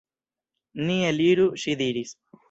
Ni 0.87 0.95
eliru, 1.09 1.45
ŝi 1.65 1.75
diris. 1.83 2.15